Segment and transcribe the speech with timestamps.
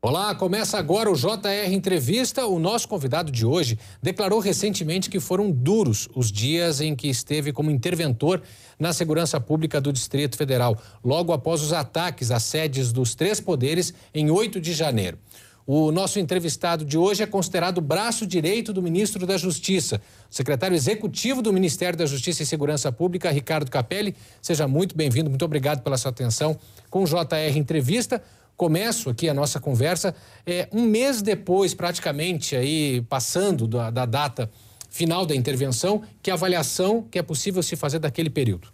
[0.00, 2.46] Olá, começa agora o JR Entrevista.
[2.46, 7.52] O nosso convidado de hoje declarou recentemente que foram duros os dias em que esteve
[7.52, 8.40] como interventor
[8.78, 13.92] na segurança pública do Distrito Federal, logo após os ataques às sedes dos três poderes
[14.14, 15.18] em 8 de janeiro.
[15.66, 21.42] O nosso entrevistado de hoje é considerado braço direito do ministro da Justiça, secretário executivo
[21.42, 24.14] do Ministério da Justiça e Segurança Pública, Ricardo Capelli.
[24.40, 26.56] Seja muito bem-vindo, muito obrigado pela sua atenção
[26.88, 28.22] com o JR Entrevista
[28.58, 34.50] começo aqui a nossa conversa é, um mês depois, praticamente, aí passando da, da data
[34.90, 38.68] final da intervenção, que avaliação que é possível se fazer daquele período?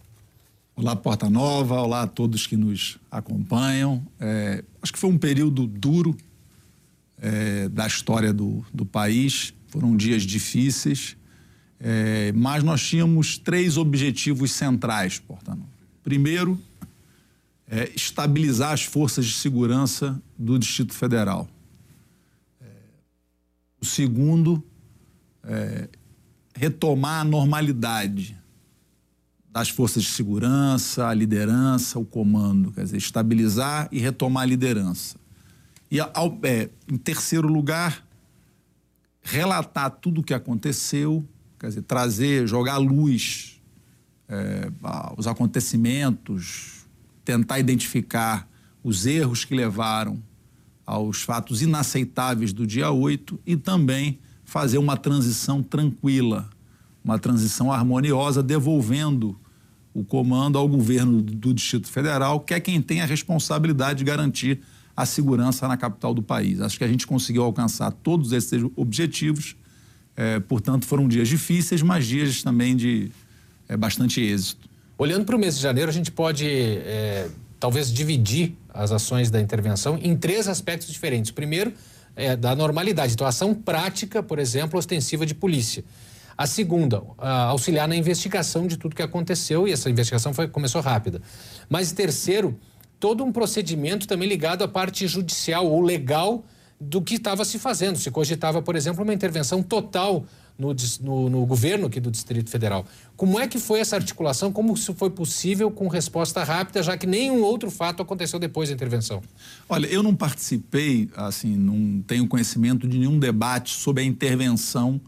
[0.75, 4.02] Olá, Porta Nova, olá a todos que nos acompanham.
[4.19, 6.16] É, acho que foi um período duro
[7.20, 11.14] é, da história do, do país, foram dias difíceis,
[11.78, 15.69] é, mas nós tínhamos três objetivos centrais, Porta Nova.
[16.03, 16.59] Primeiro,
[17.68, 21.48] é, estabilizar as forças de segurança do Distrito Federal.
[22.61, 22.66] É,
[23.80, 24.62] o segundo,
[25.42, 25.89] é,
[26.55, 28.36] retomar a normalidade
[29.50, 35.17] das forças de segurança, a liderança, o comando, quer dizer, estabilizar e retomar a liderança.
[35.91, 38.05] E, ao, é, em terceiro lugar,
[39.22, 41.24] relatar tudo o que aconteceu,
[41.58, 43.62] quer dizer, trazer, jogar luz
[44.28, 46.83] é, aos acontecimentos,
[47.25, 48.48] tentar identificar
[48.83, 50.22] os erros que levaram
[50.86, 56.48] aos fatos inaceitáveis do dia 8 e também fazer uma transição tranquila,
[57.02, 59.39] uma transição harmoniosa, devolvendo
[59.95, 64.61] o comando ao governo do Distrito Federal, que é quem tem a responsabilidade de garantir
[64.97, 66.61] a segurança na capital do país.
[66.61, 69.56] Acho que a gente conseguiu alcançar todos esses objetivos,
[70.17, 73.11] é, portanto, foram dias difíceis, mas dias também de
[73.69, 74.69] é, bastante êxito.
[74.97, 77.28] Olhando para o mês de janeiro, a gente pode é,
[77.59, 81.31] talvez dividir as ações da intervenção em três aspectos diferentes.
[81.31, 81.73] Primeiro,
[82.14, 85.84] é da normalidade, então ação prática, por exemplo, ostensiva de polícia.
[86.36, 91.20] A segunda, auxiliar na investigação de tudo que aconteceu, e essa investigação foi, começou rápida.
[91.68, 92.58] Mas terceiro,
[92.98, 96.45] todo um procedimento também ligado à parte judicial ou legal
[96.80, 97.98] do que estava se fazendo.
[97.98, 100.24] Se cogitava, por exemplo, uma intervenção total
[100.59, 102.87] no, no, no, governo aqui do Distrito Federal.
[103.17, 104.53] Como é que foi essa articulação?
[104.53, 108.75] Como isso foi possível com resposta rápida, já que nenhum outro fato aconteceu depois da
[108.75, 109.23] intervenção?
[109.69, 115.01] Olha, eu não participei, assim, não tenho conhecimento de nenhum debate sobre a intervenção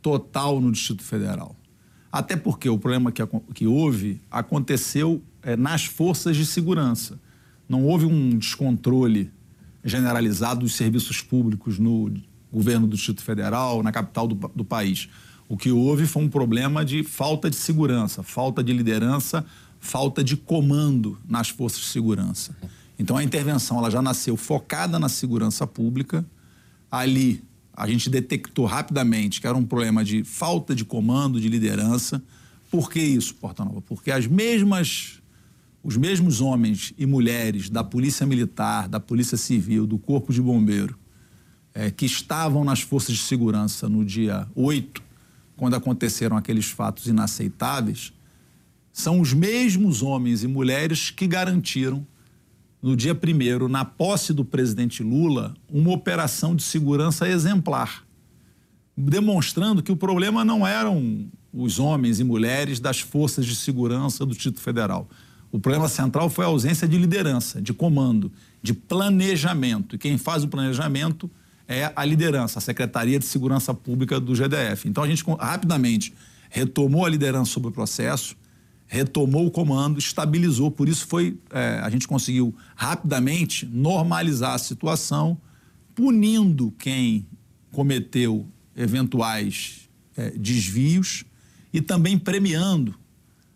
[0.00, 1.54] total no Distrito Federal.
[2.10, 7.20] Até porque o problema que, que houve aconteceu é, nas forças de segurança.
[7.68, 9.30] Não houve um descontrole
[9.84, 12.10] generalizado dos serviços públicos no
[12.56, 15.08] governo do Distrito Federal, na capital do, do país.
[15.48, 19.44] O que houve foi um problema de falta de segurança, falta de liderança,
[19.78, 22.56] falta de comando nas forças de segurança.
[22.98, 26.24] Então a intervenção ela já nasceu focada na segurança pública.
[26.90, 27.44] Ali
[27.76, 32.22] a gente detectou rapidamente que era um problema de falta de comando, de liderança.
[32.70, 33.82] Por que isso, Porta Nova?
[33.82, 35.20] Porque as mesmas
[35.84, 40.98] os mesmos homens e mulheres da Polícia Militar, da Polícia Civil, do Corpo de Bombeiro,
[41.76, 45.02] é, que estavam nas forças de segurança no dia 8,
[45.56, 48.14] quando aconteceram aqueles fatos inaceitáveis,
[48.90, 52.04] são os mesmos homens e mulheres que garantiram,
[52.80, 58.06] no dia 1, na posse do presidente Lula, uma operação de segurança exemplar,
[58.96, 64.34] demonstrando que o problema não eram os homens e mulheres das forças de segurança do
[64.34, 65.08] Título Federal.
[65.52, 68.32] O problema central foi a ausência de liderança, de comando,
[68.62, 69.96] de planejamento.
[69.96, 71.30] E quem faz o planejamento
[71.68, 74.88] é a liderança, a Secretaria de Segurança Pública do GDF.
[74.88, 76.14] Então a gente rapidamente
[76.48, 78.36] retomou a liderança sobre o processo,
[78.86, 80.70] retomou o comando, estabilizou.
[80.70, 85.36] Por isso foi é, a gente conseguiu rapidamente normalizar a situação,
[85.94, 87.26] punindo quem
[87.72, 88.46] cometeu
[88.76, 91.24] eventuais é, desvios
[91.72, 92.94] e também premiando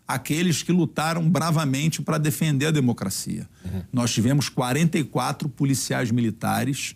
[0.07, 3.47] aqueles que lutaram bravamente para defender a democracia.
[3.63, 3.83] Uhum.
[3.93, 6.95] Nós tivemos 44 policiais militares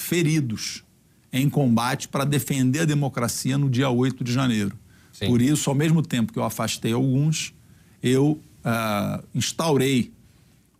[0.00, 0.84] feridos
[1.32, 4.76] em combate para defender a democracia no dia 8 de janeiro.
[5.12, 5.26] Sim.
[5.26, 7.54] Por isso, ao mesmo tempo que eu afastei alguns,
[8.02, 10.12] eu uh, instaurei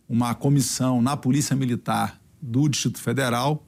[0.09, 3.65] uma comissão na Polícia Militar do Distrito Federal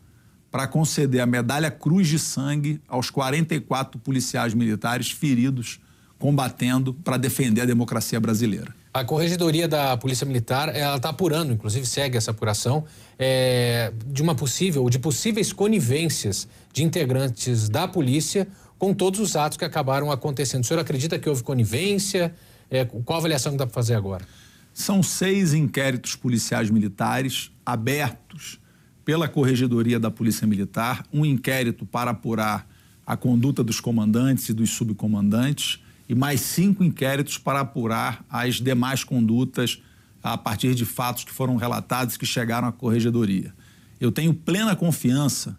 [0.52, 5.80] para conceder a medalha Cruz de Sangue aos 44 policiais militares feridos
[6.20, 8.76] combatendo para defender a democracia brasileira.
[8.94, 12.86] A Corregedoria da Polícia Militar, ela está apurando, inclusive segue essa apuração,
[13.18, 18.48] é, de uma possível, de possíveis conivências de integrantes da polícia
[18.78, 20.64] com todos os atos que acabaram acontecendo.
[20.64, 22.36] O senhor acredita que houve conivência?
[22.70, 24.28] É, qual a avaliação que dá para fazer agora?
[24.72, 28.60] São seis inquéritos policiais militares abertos
[29.04, 32.70] pela Corregedoria da Polícia Militar um inquérito para apurar
[33.08, 35.80] a conduta dos comandantes e dos subcomandantes
[36.14, 39.82] e mais cinco inquéritos para apurar as demais condutas
[40.22, 43.52] a partir de fatos que foram relatados que chegaram à Corregedoria.
[44.00, 45.58] Eu tenho plena confiança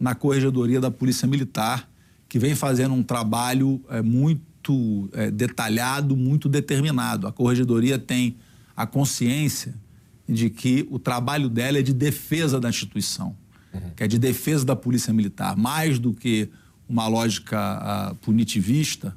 [0.00, 1.90] na Corregedoria da Polícia Militar,
[2.28, 7.26] que vem fazendo um trabalho é, muito é, detalhado, muito determinado.
[7.26, 8.36] A Corregedoria tem
[8.76, 9.74] a consciência
[10.28, 13.36] de que o trabalho dela é de defesa da instituição,
[13.74, 13.80] uhum.
[13.96, 16.48] que é de defesa da Polícia Militar, mais do que
[16.88, 19.16] uma lógica uh, punitivista,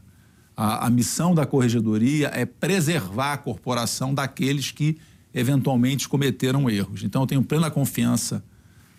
[0.62, 4.96] a, a, missão da corregedoria é preservar a corporação daqueles que
[5.34, 7.04] eventualmente cometeram erros.
[7.04, 8.44] Então, eu tenho plena confiança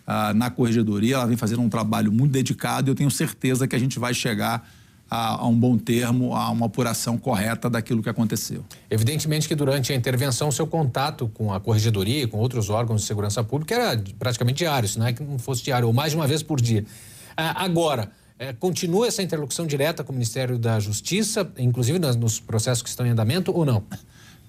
[0.05, 3.77] uh, na corregedoria, ela vem fazendo um trabalho muito dedicado e eu tenho certeza que
[3.77, 4.69] a gente vai chegar
[5.09, 8.65] a, a, um bom termo, a uma apuração correta daquilo que aconteceu.
[8.89, 13.07] Evidentemente que durante a intervenção, seu contato com a corregedoria e com outros órgãos de
[13.07, 16.17] segurança pública era praticamente diário, se não é que não fosse diário, ou mais de
[16.17, 16.81] uma vez por dia.
[16.81, 22.39] Uh, agora, é, continua essa interlocução direta com o Ministério da Justiça, inclusive nas, nos
[22.39, 23.83] processos que estão em andamento, ou não?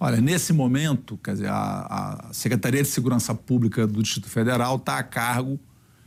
[0.01, 4.99] Olha, nesse momento, quer dizer, a, a Secretaria de Segurança Pública do Distrito Federal está
[4.99, 5.59] a cargo,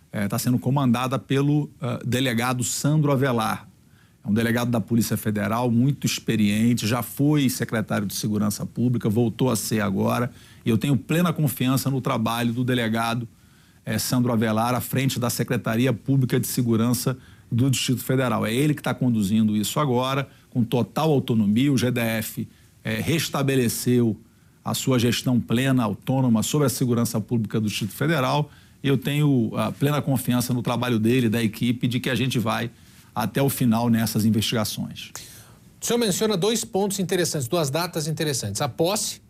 [0.08, 3.68] está é, tá sendo comandada pelo uh, delegado Sandro Avelar.
[4.24, 9.50] É um delegado da Polícia Federal muito experiente, já foi secretário de Segurança Pública, voltou
[9.50, 10.32] a ser agora,
[10.66, 13.28] e eu tenho plena confiança no trabalho do delegado
[13.86, 17.18] é, Sandro Avelar à frente da Secretaria Pública de Segurança
[17.52, 18.46] do Distrito Federal.
[18.46, 21.72] É ele que está conduzindo isso agora, com total autonomia.
[21.72, 22.48] O GDF
[22.84, 24.20] é, restabeleceu
[24.64, 28.50] a sua gestão plena, autônoma sobre a segurança pública do Distrito Federal.
[28.84, 32.70] Eu tenho a plena confiança no trabalho dele, da equipe, de que a gente vai
[33.16, 35.12] até o final nessas investigações.
[35.82, 38.62] O senhor menciona dois pontos interessantes, duas datas interessantes.
[38.62, 39.22] A posse,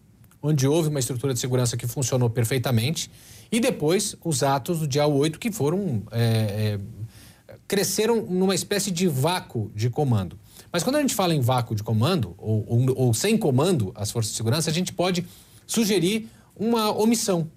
[0.42, 3.10] onde houve uma estrutura de segurança que funcionou perfeitamente,
[3.52, 6.80] e depois os atos do dia 8, que foram é, é,
[7.68, 10.40] cresceram numa espécie de vácuo de comando.
[10.72, 14.12] Mas quando a gente fala em vácuo de comando, ou, ou, ou sem comando as
[14.12, 15.26] forças de segurança, a gente pode
[15.66, 17.50] sugerir uma omissão.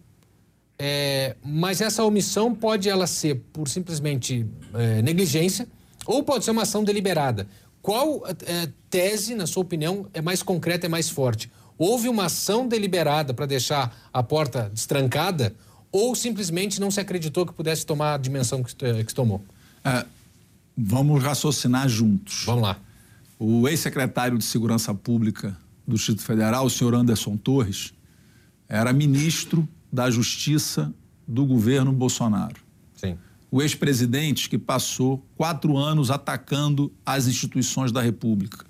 [0.78, 5.68] É, mas essa omissão pode ela ser por simplesmente é, negligência
[6.06, 7.46] ou pode ser uma ação deliberada.
[7.82, 11.50] Qual é, tese, na sua opinião, é mais concreta, é mais forte?
[11.78, 15.54] Houve uma ação deliberada para deixar a porta destrancada
[15.92, 18.74] ou simplesmente não se acreditou que pudesse tomar a dimensão que,
[19.04, 19.42] que tomou?
[19.84, 20.06] É,
[20.76, 22.44] vamos raciocinar juntos.
[22.44, 22.78] Vamos lá.
[23.38, 25.56] O ex-secretário de Segurança Pública
[25.86, 27.92] do Distrito Federal, o senhor Anderson Torres,
[28.68, 30.92] era ministro da Justiça
[31.26, 32.56] do governo Bolsonaro.
[32.94, 33.16] Sim.
[33.50, 38.64] O ex-presidente que passou quatro anos atacando as instituições da República.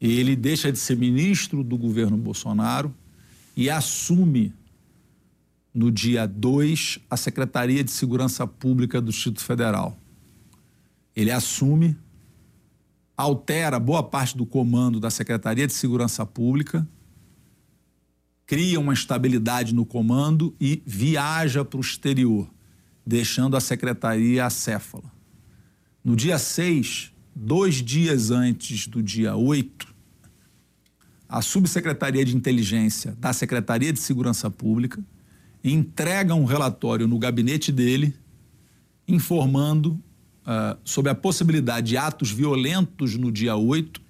[0.00, 2.92] Ele deixa de ser ministro do governo Bolsonaro
[3.56, 4.52] e assume
[5.74, 9.98] no dia 2, a Secretaria de Segurança Pública do Distrito Federal.
[11.16, 11.96] Ele assume,
[13.16, 16.86] altera boa parte do comando da Secretaria de Segurança Pública,
[18.46, 22.48] cria uma estabilidade no comando e viaja para o exterior,
[23.04, 25.12] deixando a secretaria acéfala.
[26.04, 29.92] No dia 6, dois dias antes do dia 8,
[31.28, 35.02] a Subsecretaria de Inteligência da Secretaria de Segurança Pública
[35.72, 38.14] entrega um relatório no gabinete dele,
[39.08, 39.92] informando
[40.42, 44.00] uh, sobre a possibilidade de atos violentos no dia 8,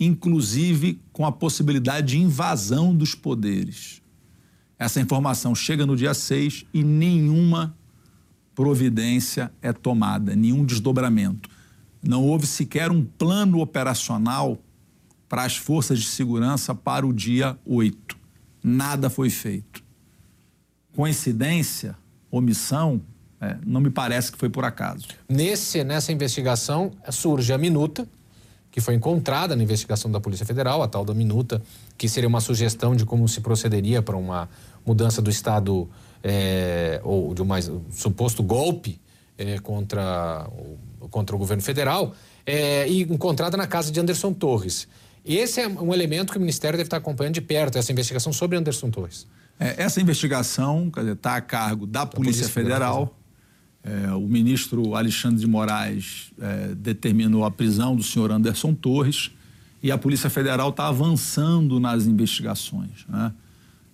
[0.00, 4.02] inclusive com a possibilidade de invasão dos poderes.
[4.78, 7.76] Essa informação chega no dia 6 e nenhuma
[8.54, 11.48] providência é tomada, nenhum desdobramento.
[12.02, 14.58] Não houve sequer um plano operacional
[15.28, 18.16] para as forças de segurança para o dia 8.
[18.62, 19.75] Nada foi feito
[20.96, 21.94] coincidência,
[22.30, 23.02] omissão,
[23.38, 25.06] é, não me parece que foi por acaso.
[25.28, 28.08] Nesse, nessa investigação surge a minuta,
[28.70, 31.62] que foi encontrada na investigação da Polícia Federal, a tal da minuta,
[31.98, 34.48] que seria uma sugestão de como se procederia para uma
[34.86, 35.88] mudança do Estado
[36.24, 38.98] é, ou de um mais, suposto golpe
[39.36, 40.48] é, contra,
[41.10, 42.14] contra o governo federal,
[42.46, 44.88] é, e encontrada na casa de Anderson Torres.
[45.24, 48.56] Esse é um elemento que o Ministério deve estar acompanhando de perto, essa investigação sobre
[48.56, 49.26] Anderson Torres.
[49.58, 53.18] É, essa investigação está a cargo da, da Polícia, Polícia, Federal.
[53.82, 59.30] É, o ministro Alexandre de Moraes é, determinou a prisão do senhor Anderson Torres
[59.82, 63.06] e a Polícia Federal está avançando nas investigações.
[63.08, 63.32] Né?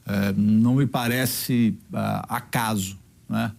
[0.07, 3.52] É, não me parece uh, acaso, né?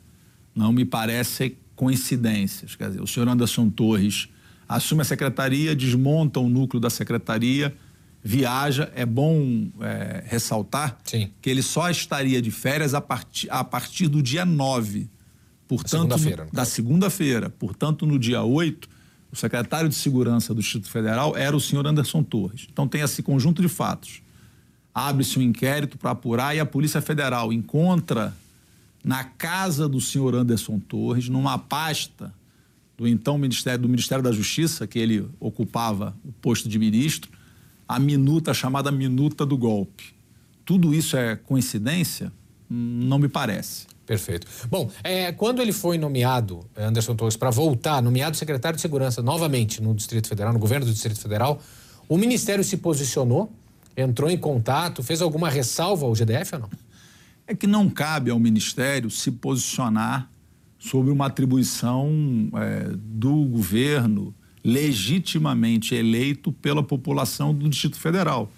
[0.55, 2.75] não me parece coincidências.
[2.75, 4.27] Quer dizer, o senhor Anderson Torres
[4.67, 7.75] assume a secretaria, desmonta o núcleo da secretaria
[8.23, 8.91] viaja.
[8.95, 11.29] É bom é, ressaltar Sim.
[11.41, 15.09] que ele só estaria de férias a, partir a partir do dia 9.
[15.67, 17.49] Portanto, segunda da segunda-feira.
[17.49, 18.87] Portanto, no dia 8,
[19.31, 22.67] o secretário de Segurança do Distrito Federal era o senhor Anderson Torres.
[22.71, 24.21] Então, tem esse conjunto de fatos.
[24.93, 28.33] Abre-se um inquérito para apurar e a Polícia Federal encontra
[29.03, 32.33] na casa do senhor Anderson Torres, numa pasta
[32.95, 37.31] do então Ministério, do Ministério da Justiça, que ele ocupava o posto de ministro,
[37.87, 40.13] a minuta chamada minuta do golpe.
[40.65, 42.31] Tudo isso é coincidência?
[42.69, 43.87] Não me parece.
[44.05, 44.47] Perfeito.
[44.69, 49.81] Bom, é, quando ele foi nomeado, Anderson Torres, para voltar, nomeado secretário de Segurança novamente
[49.81, 51.61] no Distrito Federal, no governo do Distrito Federal,
[52.09, 53.51] o Ministério se posicionou,
[53.95, 56.69] entrou em contato, fez alguma ressalva ao GDF ou não?
[57.47, 60.29] É que não cabe ao Ministério se posicionar
[60.77, 62.09] sobre uma atribuição
[62.55, 68.51] é, do governo legitimamente eleito pela população do Distrito Federal.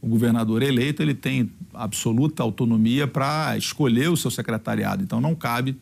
[0.00, 5.02] O governador eleito ele tem absoluta autonomia para escolher o seu secretariado.
[5.02, 5.76] Então não cabe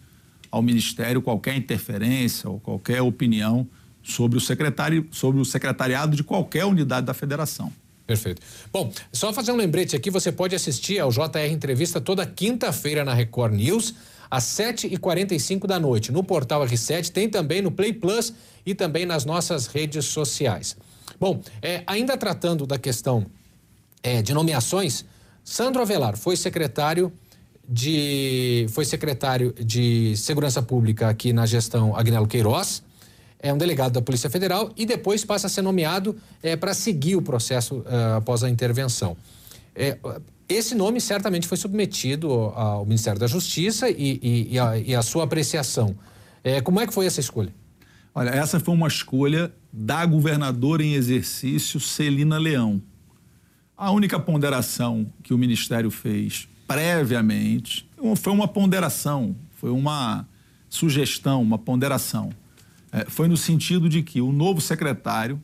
[0.51, 3.67] ao Ministério qualquer interferência ou qualquer opinião
[4.03, 7.71] sobre o secretário, sobre o secretariado de qualquer unidade da federação.
[8.07, 8.41] Perfeito.
[8.73, 13.13] Bom, só fazer um lembrete aqui, você pode assistir ao JR Entrevista toda quinta-feira na
[13.13, 13.95] Record News
[14.31, 16.11] às 7h45 da noite.
[16.11, 18.33] No portal R7, tem também no Play Plus
[18.69, 20.77] e também nas nossas redes sociais.
[21.19, 23.25] Bom, é, ainda tratando da questão
[24.03, 25.07] é, de nomeações,
[25.43, 27.11] Sandro Avelar foi secretário
[27.67, 32.83] de foi secretário de Segurança Pública aqui na gestão Agnello Queiroz,
[33.39, 37.17] é um delegado da Polícia Federal e depois passa a ser nomeado é, para seguir
[37.17, 39.17] o processo uh, após a intervenção.
[39.75, 39.97] É,
[40.47, 45.01] esse nome certamente foi submetido ao Ministério da Justiça e, e, e, a, e a,
[45.01, 45.97] sua apreciação.
[46.45, 47.53] É, como é que foi essa escolha?
[48.19, 52.83] Olha, essa foi uma escolha da governadora em exercício, Celina Leão.
[53.77, 60.27] A única ponderação que o Ministério fez previamente foi uma ponderação, foi uma
[60.69, 62.31] sugestão, uma ponderação.
[62.91, 65.41] É, foi no sentido de que o novo secretário,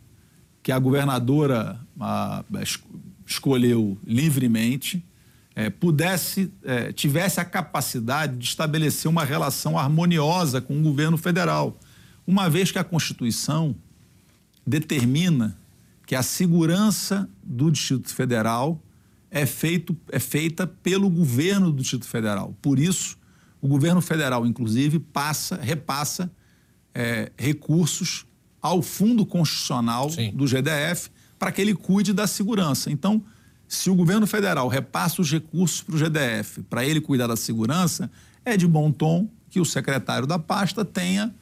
[0.61, 2.45] que a governadora a,
[3.25, 5.01] escolheu livremente,
[5.55, 11.79] é, pudesse, é, tivesse a capacidade de estabelecer uma relação harmoniosa com o governo federal,
[12.27, 13.75] uma vez que a Constituição
[14.67, 15.57] determina
[16.07, 18.81] que a segurança do Distrito Federal
[19.31, 22.55] é, feito, é feita pelo governo do Distrito Federal.
[22.63, 23.19] Por isso,
[23.61, 26.31] o governo federal, inclusive, passa, repassa
[26.95, 28.27] é, recursos
[28.61, 30.31] ao Fundo Constitucional Sim.
[30.33, 32.91] do GDF para que ele cuide da segurança.
[32.91, 33.23] Então,
[33.67, 38.11] se o governo federal repassa os recursos para o GDF para ele cuidar da segurança,
[38.45, 41.35] é de bom tom que o secretário da pasta tenha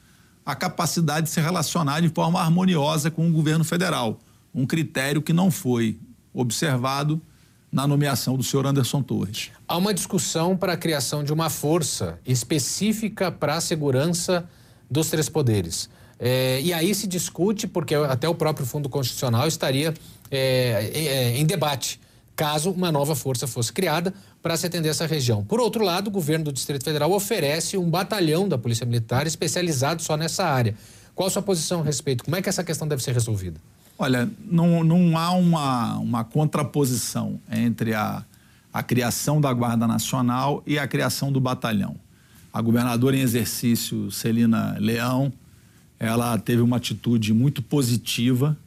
[0.45, 4.19] a capacidade de se relacionar de forma harmoniosa com o governo federal.
[4.53, 5.97] Um critério que não foi
[6.33, 7.21] observado
[7.71, 9.51] na nomeação do senhor Anderson Torres.
[9.67, 14.47] Há uma discussão para a criação de uma força específica para a segurança
[14.89, 15.89] dos três poderes.
[16.19, 19.93] É, e aí se discute, porque até o próprio Fundo Constitucional estaria
[20.29, 21.99] é, é, em debate,
[22.35, 25.41] caso uma nova força fosse criada para se atender essa região.
[25.43, 30.03] Por outro lado, o governo do Distrito Federal oferece um batalhão da Polícia Militar especializado
[30.03, 30.75] só nessa área.
[31.15, 32.25] Qual a sua posição a respeito?
[32.25, 33.57] Como é que essa questão deve ser resolvida?
[33.97, 38.25] Olha, não, não há uma, uma contraposição entre a,
[38.73, 41.95] a criação da Guarda Nacional e a criação do batalhão.
[42.51, 45.31] A governadora em exercício, Celina Leão,
[45.97, 48.57] ela teve uma atitude muito positiva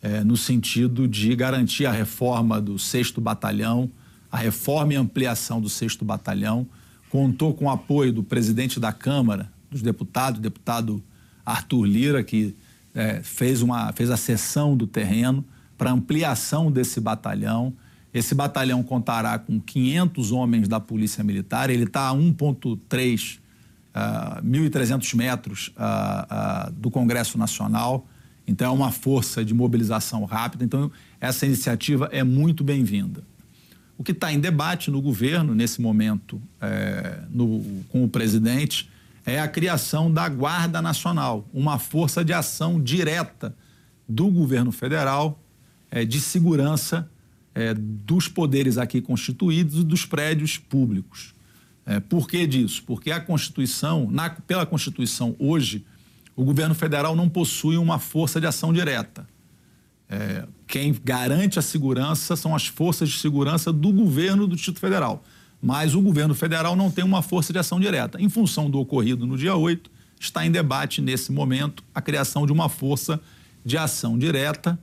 [0.00, 3.90] é, no sentido de garantir a reforma do 6 Batalhão,
[4.32, 6.66] a reforma e ampliação do 6 Batalhão.
[7.10, 11.02] Contou com o apoio do presidente da Câmara, dos deputados, deputado
[11.44, 12.56] Arthur Lira, que
[12.94, 15.44] é, fez, uma, fez a cessão do terreno
[15.76, 17.74] para ampliação desse batalhão.
[18.14, 21.68] Esse batalhão contará com 500 homens da Polícia Militar.
[21.68, 23.38] Ele está a 1,3
[23.94, 28.06] uh, 1.300 metros uh, uh, do Congresso Nacional.
[28.46, 30.64] Então, é uma força de mobilização rápida.
[30.64, 33.22] Então, essa iniciativa é muito bem-vinda.
[33.96, 38.90] O que está em debate no governo, nesse momento, é, no, com o presidente,
[39.24, 43.54] é a criação da Guarda Nacional, uma força de ação direta
[44.08, 45.40] do governo federal
[45.90, 47.08] é, de segurança
[47.54, 51.34] é, dos poderes aqui constituídos e dos prédios públicos.
[51.84, 52.82] É, por que disso?
[52.86, 55.84] Porque a Constituição, na, pela Constituição hoje,
[56.34, 59.28] o governo federal não possui uma força de ação direta.
[60.08, 65.22] É, quem garante a segurança são as forças de segurança do governo do Distrito Federal.
[65.60, 68.18] Mas o governo federal não tem uma força de ação direta.
[68.18, 72.52] Em função do ocorrido no dia 8, está em debate nesse momento a criação de
[72.52, 73.20] uma força
[73.62, 74.78] de ação direta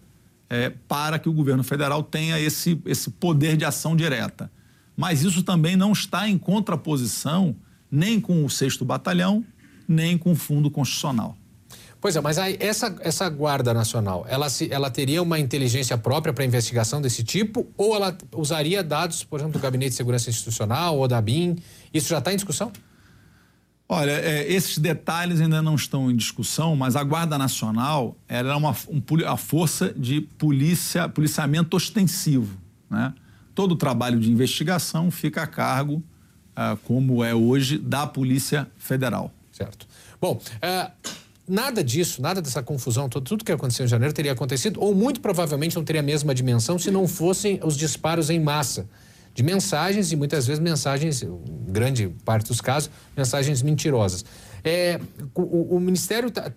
[0.47, 4.51] é, para que o governo federal tenha esse, esse poder de ação direta.
[4.95, 7.55] Mas isso também não está em contraposição
[7.89, 9.43] nem com o 6 Batalhão,
[9.87, 11.35] nem com o Fundo Constitucional.
[12.01, 16.31] Pois é, mas aí essa, essa Guarda Nacional, ela, se, ela teria uma inteligência própria
[16.31, 20.97] para investigação desse tipo ou ela usaria dados, por exemplo, do Gabinete de Segurança Institucional
[20.97, 21.57] ou da BIM?
[21.93, 22.71] Isso já está em discussão?
[23.91, 28.69] Olha, é, esses detalhes ainda não estão em discussão, mas a Guarda Nacional era uma
[28.87, 32.55] um, a força de polícia, policiamento ostensivo.
[32.89, 33.13] Né?
[33.53, 36.01] Todo o trabalho de investigação fica a cargo,
[36.55, 39.33] ah, como é hoje, da Polícia Federal.
[39.51, 39.87] Certo.
[40.21, 40.91] Bom, é,
[41.49, 45.19] nada disso, nada dessa confusão, tudo, tudo que aconteceu em janeiro teria acontecido, ou muito
[45.19, 48.87] provavelmente não teria a mesma dimensão se não fossem os disparos em massa
[49.33, 51.23] de mensagens e muitas vezes mensagens,
[51.67, 54.25] grande parte dos casos, mensagens mentirosas.
[54.63, 54.99] É,
[55.33, 56.51] o, o, Ministério tá,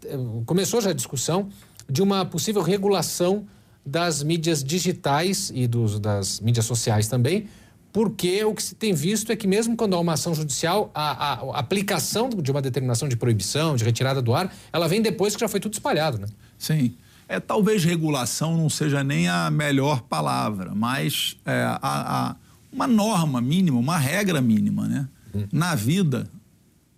[0.44, 1.48] começou já a discussão
[1.88, 3.46] de uma possível regulação
[3.84, 7.48] das mídias digitais e dos, das mídias sociais também,
[7.92, 11.10] porque o que se tem visto é que mesmo quando há uma ação judicial, a,
[11.10, 15.34] a, a, aplicação de uma determinação de proibição, de retirada do ar, ela vem depois
[15.34, 16.26] que já foi tudo espalhado, né?
[16.56, 16.94] Sim.
[17.28, 22.34] É, talvez regulação não seja nem a melhor palavra, mas é, a,
[22.72, 25.08] uma norma mínima, uma regra mínima, né?
[25.34, 25.46] Hum.
[25.52, 26.30] Na vida,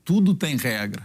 [0.05, 1.03] tudo tem regra.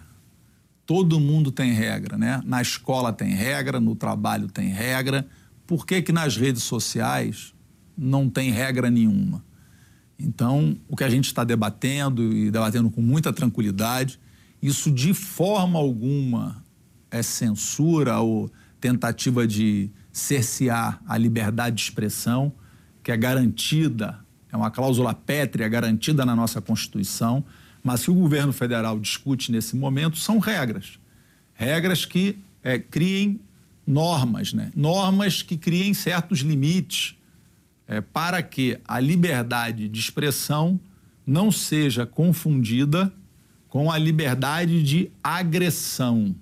[0.86, 2.42] Todo mundo tem regra, né?
[2.46, 5.28] Na escola tem regra, no trabalho tem regra.
[5.66, 7.54] Por que que nas redes sociais
[7.98, 9.44] não tem regra nenhuma?
[10.20, 14.20] Então, o que a gente está debatendo e debatendo com muita tranquilidade,
[14.62, 16.62] isso de forma alguma
[17.10, 22.52] é censura ou tentativa de cercear a liberdade de expressão,
[23.02, 24.20] que é garantida,
[24.52, 27.44] é uma cláusula pétrea garantida na nossa Constituição,
[27.82, 31.00] mas que o governo federal discute nesse momento são regras.
[31.54, 33.40] Regras que é, criem
[33.88, 34.72] normas, né?
[34.76, 37.16] normas que criem certos limites
[37.90, 40.80] é, para que a liberdade de expressão
[41.26, 43.12] não seja confundida
[43.68, 46.36] com a liberdade de agressão.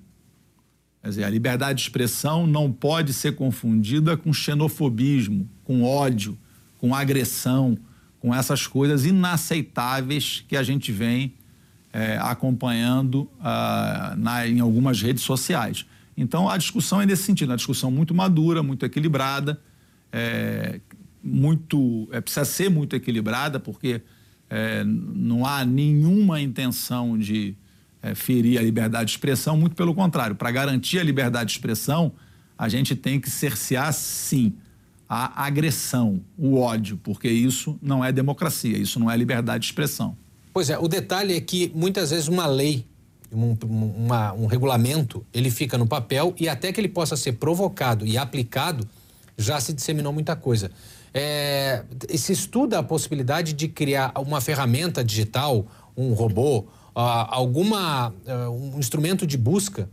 [1.01, 6.37] Quer dizer, a liberdade de expressão não pode ser confundida com xenofobismo, com ódio,
[6.77, 7.77] com agressão,
[8.19, 11.33] com essas coisas inaceitáveis que a gente vem
[11.93, 15.85] é, acompanhando ah, na, em algumas redes sociais.
[16.15, 19.61] Então, a discussão é nesse sentido, uma discussão muito madura, muito equilibrada,
[20.11, 20.79] é,
[21.27, 24.01] muito, é, precisa ser muito equilibrada, porque
[24.49, 27.55] é, não há nenhuma intenção de
[28.01, 30.35] é, ferir a liberdade de expressão, muito pelo contrário.
[30.35, 32.11] Para garantir a liberdade de expressão,
[32.57, 34.53] a gente tem que cercear, sim,
[35.09, 40.17] a agressão, o ódio, porque isso não é democracia, isso não é liberdade de expressão.
[40.53, 42.85] Pois é, o detalhe é que muitas vezes uma lei,
[43.31, 48.05] um, uma, um regulamento, ele fica no papel e até que ele possa ser provocado
[48.05, 48.87] e aplicado,
[49.37, 50.71] já se disseminou muita coisa.
[51.19, 51.83] É,
[52.15, 55.65] se estuda a possibilidade de criar uma ferramenta digital,
[55.97, 59.89] um robô, uh, alguma uh, um instrumento de busca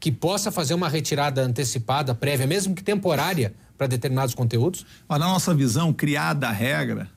[0.00, 4.84] que possa fazer uma retirada antecipada, prévia, mesmo que temporária, para determinados conteúdos?
[5.08, 7.08] Na nossa visão, criada a regra,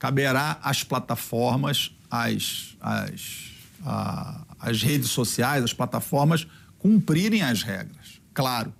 [0.00, 3.52] caberá às plataformas, às, às,
[4.58, 6.44] às redes sociais, às plataformas
[6.76, 8.74] cumprirem as regras, claro.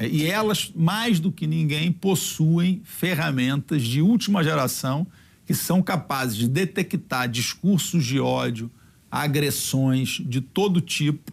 [0.00, 5.04] É, e elas, mais do que ninguém, possuem ferramentas de última geração
[5.44, 8.70] que são capazes de detectar discursos de ódio,
[9.10, 11.32] agressões de todo tipo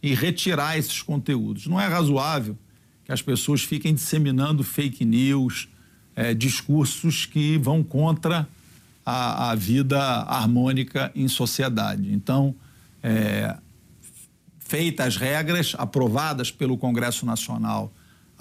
[0.00, 1.66] e retirar esses conteúdos.
[1.66, 2.56] Não é razoável
[3.04, 5.68] que as pessoas fiquem disseminando fake news,
[6.14, 8.46] é, discursos que vão contra
[9.04, 12.12] a, a, vida harmônica em sociedade.
[12.12, 12.54] Então,
[13.02, 13.56] é,
[14.60, 17.92] feitas as regras, aprovadas pelo Congresso Nacional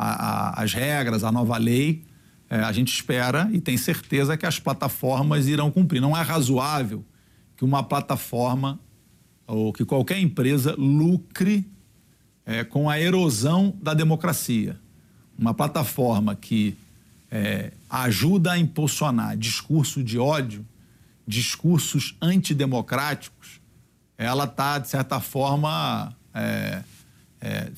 [0.04, 2.04] a, a, as regras, a nova lei,
[2.50, 6.02] é, a gente espera e tem certeza que as plataformas irão cumprir.
[6.02, 7.04] Não é razoável
[7.56, 8.80] que uma plataforma
[9.48, 11.66] ou que qualquer empresa lucre
[12.46, 14.80] é, com a erosão da democracia.
[15.38, 16.78] Uma plataforma que
[17.32, 20.66] é, ajuda a impulsionar discurso de ódio,
[21.26, 23.62] discursos antidemocráticos,
[24.18, 26.84] ela está, de certa forma, é,
[27.44, 27.70] é,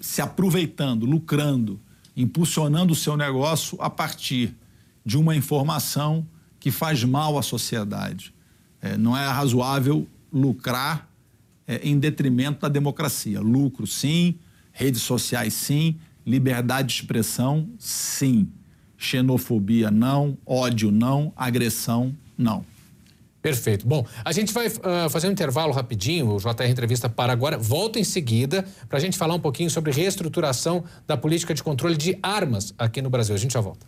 [0.00, 1.78] se aproveitando, lucrando,
[2.16, 4.56] impulsionando o seu negócio a partir
[5.04, 6.26] de uma informação
[6.58, 8.32] que faz mal à sociedade.
[8.80, 11.06] É, não é razoável lucrar
[11.66, 13.42] é, em detrimento da democracia.
[13.42, 14.36] Lucro, sim,
[14.72, 18.48] redes sociais, sim, liberdade de expressão, sim.
[18.96, 20.38] Xenofobia, não.
[20.46, 21.30] Ódio, não.
[21.36, 22.64] Agressão, não.
[23.44, 23.86] Perfeito.
[23.86, 27.58] Bom, a gente vai uh, fazer um intervalo rapidinho, o JR Entrevista para agora.
[27.58, 31.94] Volta em seguida para a gente falar um pouquinho sobre reestruturação da política de controle
[31.94, 33.34] de armas aqui no Brasil.
[33.34, 33.86] A gente já volta.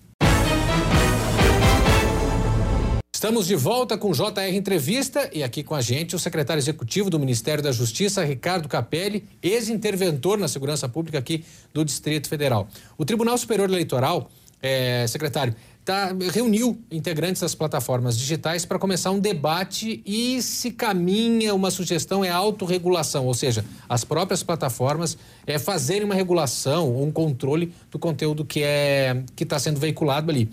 [3.14, 7.09] Estamos de volta com o JR Entrevista e aqui com a gente o secretário executivo
[7.09, 12.69] do Ministério da Justiça, Ricardo Capelli, ex-interventor na segurança pública aqui do Distrito Federal.
[12.99, 15.55] O Tribunal Superior Eleitoral, é, secretário,
[15.87, 22.25] tá, reuniu integrantes das plataformas digitais para começar um debate e se caminha uma sugestão
[22.25, 28.01] é autorregulação, ou seja, as próprias plataformas é, fazerem uma regulação ou um controle do
[28.01, 30.51] conteúdo que é que está sendo veiculado ali.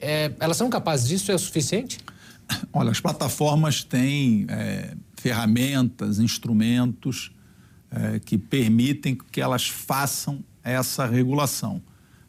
[0.00, 1.30] É, elas são capazes disso?
[1.30, 1.98] É o suficiente?
[2.72, 7.30] Olha, as plataformas têm é, ferramentas, instrumentos
[7.88, 11.80] é, que permitem que elas façam essa regulação.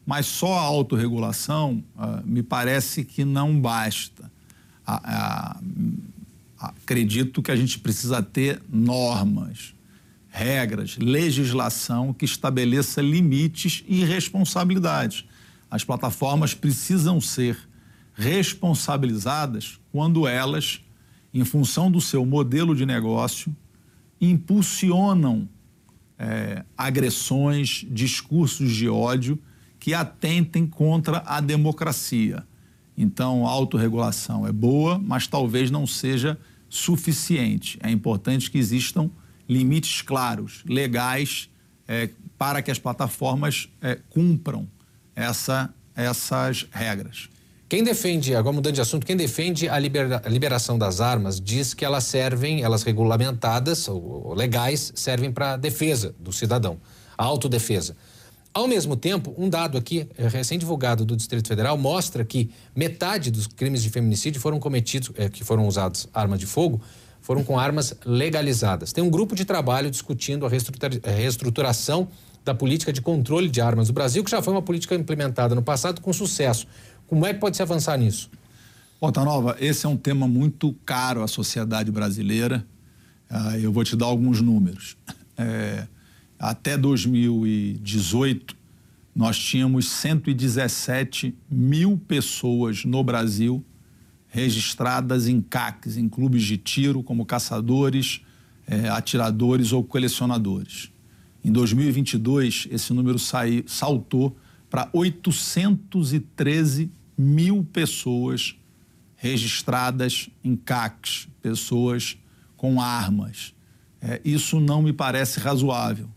[0.06, 4.30] Mas só a autorregulação uh, me parece que não basta.
[4.86, 5.60] A, a,
[6.58, 9.74] acredito que a gente precisa ter normas,
[10.28, 15.24] regras, legislação que estabeleça limites e responsabilidades.
[15.70, 17.58] As plataformas precisam ser
[18.14, 20.80] responsabilizadas quando elas,
[21.32, 23.54] em função do seu modelo de negócio,
[24.20, 25.48] impulsionam
[26.18, 29.38] é, agressões, discursos de ódio
[29.84, 32.42] que atentem contra a democracia.
[32.96, 36.38] Então, a autorregulação é boa, mas talvez não seja
[36.70, 37.78] suficiente.
[37.82, 39.10] É importante que existam
[39.46, 41.50] limites claros, legais,
[41.86, 44.66] é, para que as plataformas é, cumpram
[45.14, 47.28] essa, essas regras.
[47.68, 51.74] Quem defende, agora mudando de assunto, quem defende a, libera, a liberação das armas diz
[51.74, 56.80] que elas servem, elas regulamentadas ou, ou legais, servem para defesa do cidadão,
[57.18, 57.94] a autodefesa.
[58.54, 63.48] Ao mesmo tempo, um dado aqui, é, recém-divulgado do Distrito Federal, mostra que metade dos
[63.48, 66.80] crimes de feminicídio foram cometidos, é, que foram usados armas de fogo,
[67.20, 68.92] foram com armas legalizadas.
[68.92, 70.48] Tem um grupo de trabalho discutindo a
[71.10, 72.06] reestruturação
[72.44, 75.62] da política de controle de armas do Brasil, que já foi uma política implementada no
[75.62, 76.68] passado com sucesso.
[77.08, 78.30] Como é que pode se avançar nisso?
[79.00, 82.64] Nova, esse é um tema muito caro à sociedade brasileira.
[83.30, 84.96] Uh, eu vou te dar alguns números.
[85.36, 85.88] É,
[86.44, 88.54] até 2018,
[89.16, 93.64] nós tínhamos 117 mil pessoas no Brasil
[94.28, 98.20] registradas em CACs, em clubes de tiro, como caçadores,
[98.66, 100.90] é, atiradores ou colecionadores.
[101.42, 104.36] Em 2022, esse número sai, saltou
[104.68, 108.54] para 813 mil pessoas
[109.16, 112.18] registradas em CACs, pessoas
[112.54, 113.54] com armas.
[113.98, 116.10] É, isso não me parece razoável.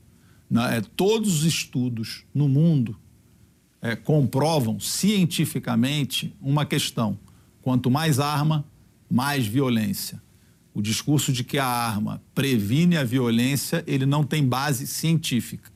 [0.50, 2.98] Né, é, todos os estudos no mundo
[3.82, 7.18] é, comprovam cientificamente uma questão:
[7.62, 8.66] quanto mais arma,
[9.10, 10.22] mais violência.
[10.74, 15.72] O discurso de que a arma previne a violência, ele não tem base científica.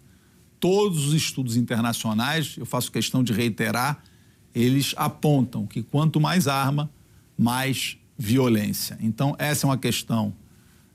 [0.60, 4.03] Todos os estudos internacionais, eu faço questão de reiterar,
[4.53, 6.88] eles apontam que quanto mais arma,
[7.36, 8.95] mais violência.
[9.01, 10.34] Então, essa é uma questão.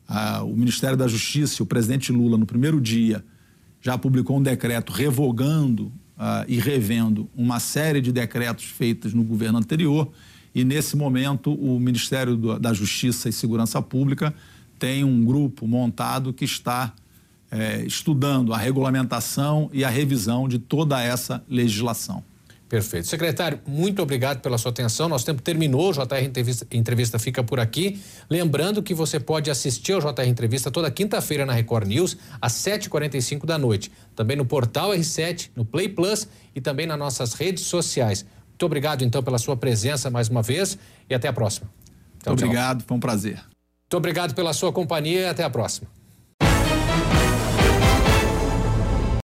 [0.06, 3.24] Ah, o Ministério da Justiça, o presidente Lula, no primeiro dia,
[3.87, 9.59] já publicou um decreto revogando uh, e revendo uma série de decretos feitos no governo
[9.59, 10.11] anterior.
[10.53, 14.35] E, nesse momento, o Ministério da Justiça e Segurança Pública
[14.77, 16.92] tem um grupo montado que está
[17.49, 22.25] é, estudando a regulamentação e a revisão de toda essa legislação.
[22.68, 23.07] Perfeito.
[23.07, 25.09] Secretário, muito obrigado pela sua atenção.
[25.09, 25.90] Nosso tempo terminou.
[25.90, 28.02] O JR Entrevista, Entrevista fica por aqui.
[28.29, 33.46] Lembrando que você pode assistir ao JR Entrevista toda quinta-feira na Record News, às 7h45
[33.46, 33.92] da noite.
[34.16, 38.26] Também no portal R7, no Play Plus e também nas nossas redes sociais.
[38.48, 40.76] Muito obrigado, então, pela sua presença mais uma vez
[41.09, 41.70] e até a próxima.
[42.22, 42.88] Tchau, obrigado, tchau.
[42.88, 43.35] foi um prazer.
[43.37, 45.88] Muito obrigado pela sua companhia e até a próxima.